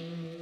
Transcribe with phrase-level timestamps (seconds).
[0.00, 0.39] Now,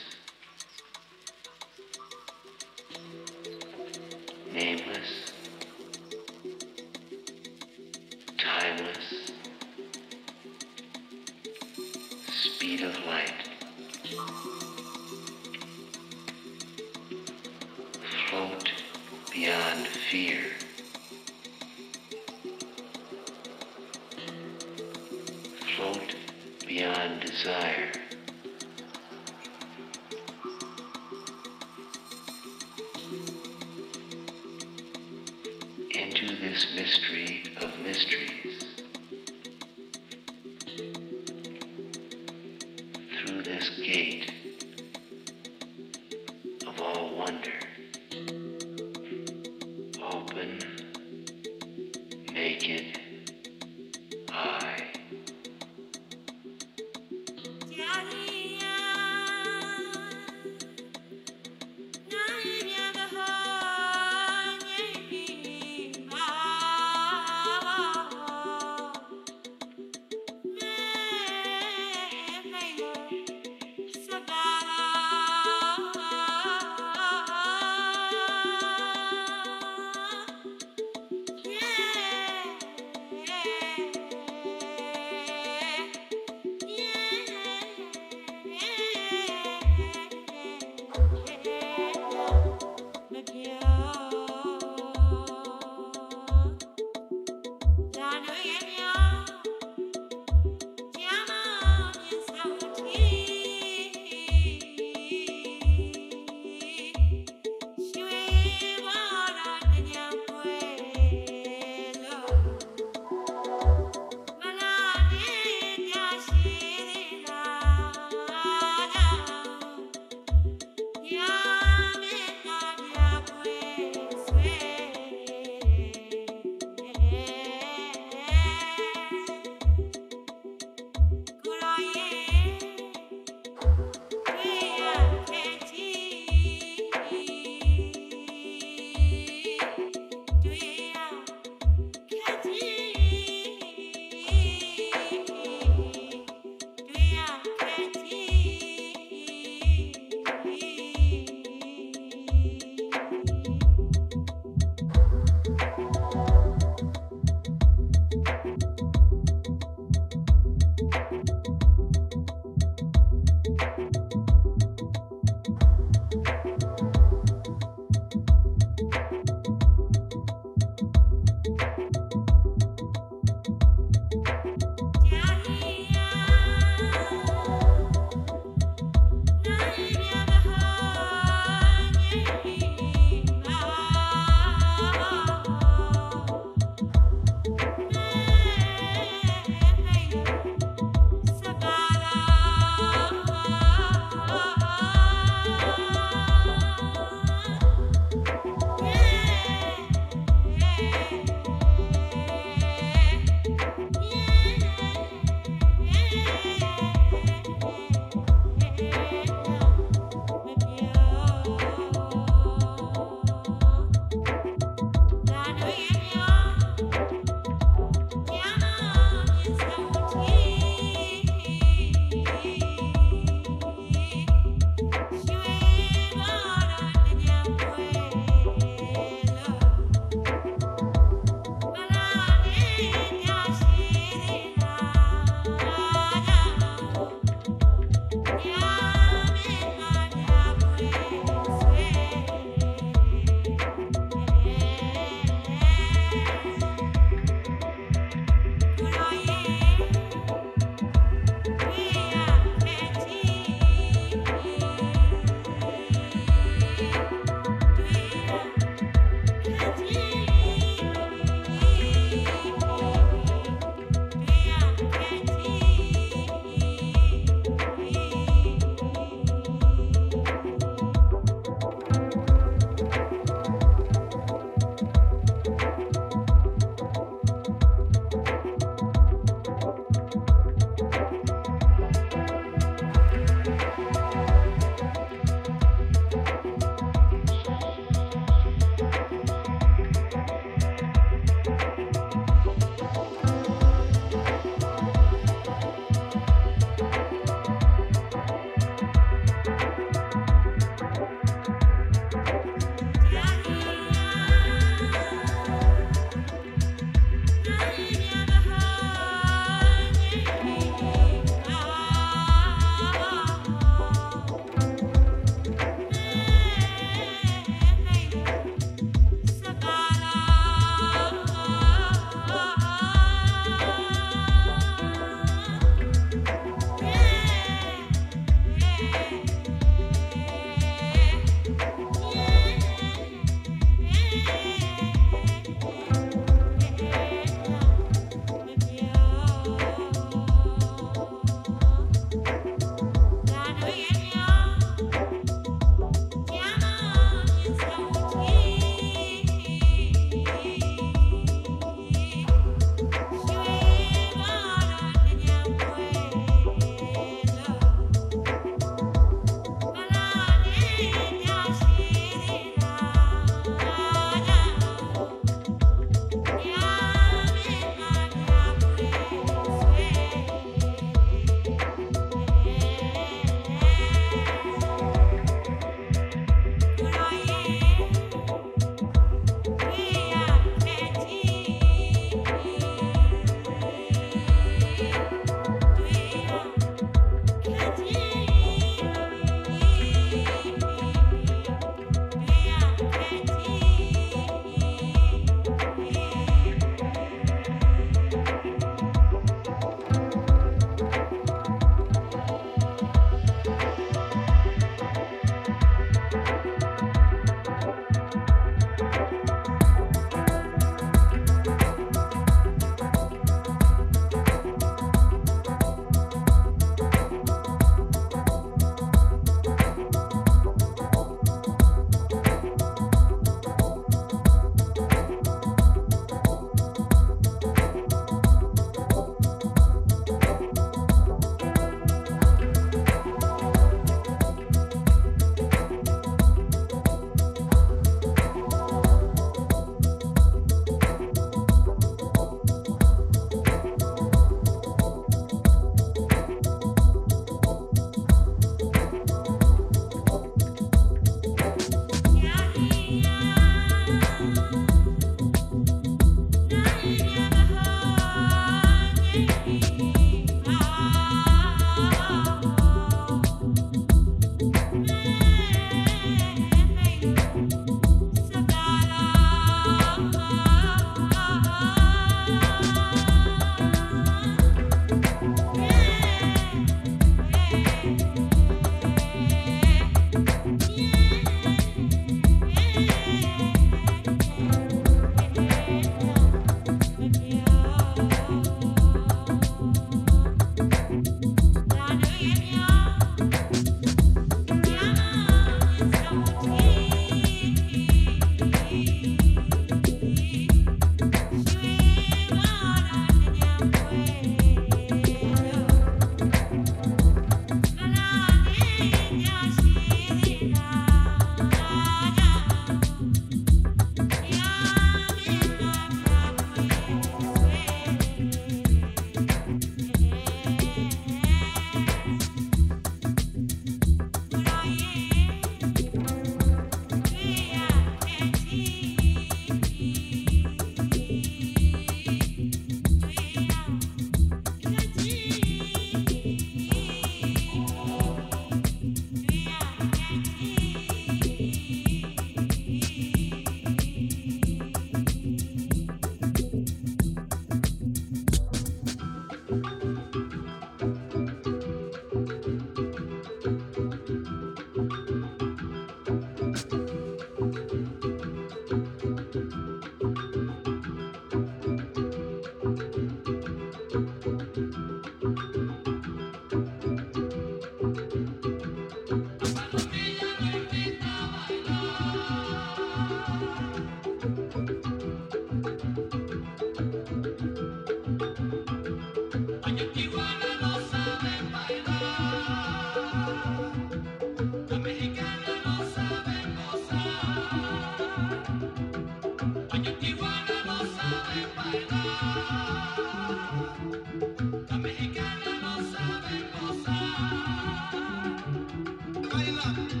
[599.63, 600.00] Hola.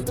[0.00, 0.06] In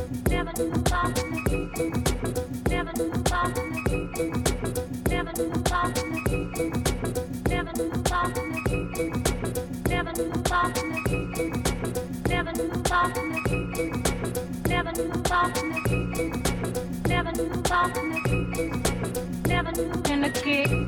[20.22, 20.79] the kick.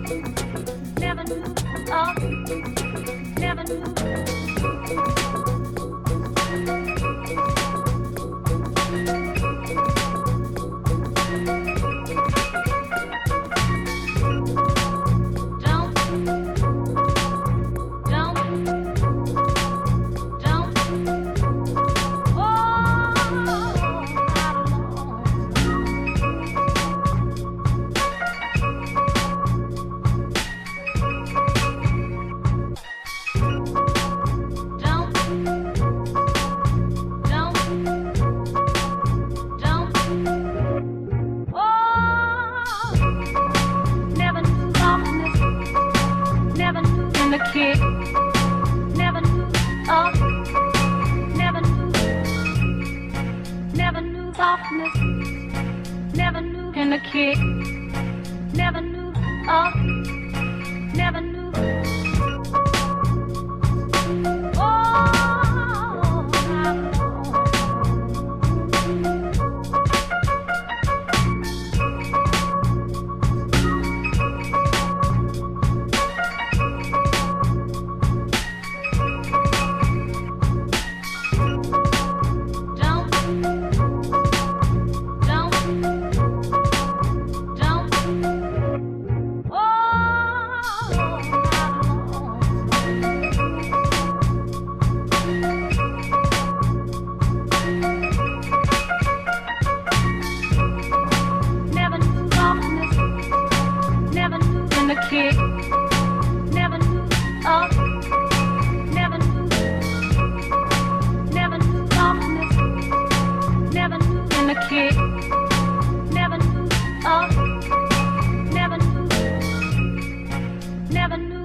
[49.92, 50.16] off,
[51.36, 51.92] never knew,
[53.74, 54.96] never knew softness,
[56.14, 57.38] never knew in a kick,
[58.54, 59.12] never knew
[59.50, 59.76] up.
[60.96, 61.31] never knew.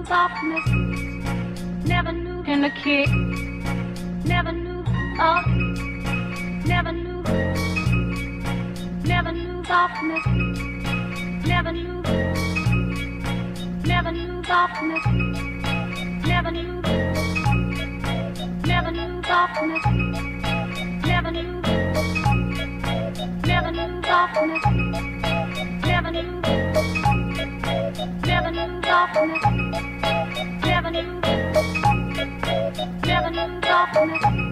[0.06, 0.66] Softness.
[1.84, 3.08] Never knew in the kid.
[4.24, 4.84] Never knew
[5.20, 5.46] of.
[6.64, 7.22] Never knew.
[9.04, 10.26] Never knew softness.
[11.46, 12.02] Never knew.
[13.84, 15.06] Never knew softness.
[16.24, 16.82] Never knew.
[18.64, 19.84] Never knew softness.
[21.04, 21.62] Never knew.
[23.44, 24.64] Never knew softness.
[25.84, 26.42] Never knew.
[28.24, 29.95] Never knew softness.
[33.04, 34.45] Seven darkness.